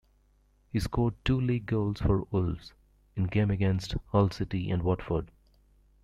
[0.73, 2.73] He scored two league goals for Wolves,
[3.15, 5.29] in games against Hull City and Watford.